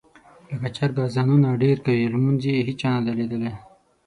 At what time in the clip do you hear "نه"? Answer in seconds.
2.95-3.01